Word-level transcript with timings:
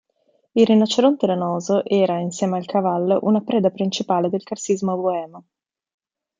Il 0.53 0.65
rinoceronte 0.65 1.27
lanoso 1.27 1.85
era, 1.85 2.17
insieme 2.17 2.57
al 2.57 2.65
cavallo, 2.65 3.19
una 3.21 3.41
preda 3.41 3.69
principale 3.69 4.29
nel 4.29 4.41
carsismo 4.41 4.95
boemo. 4.97 5.43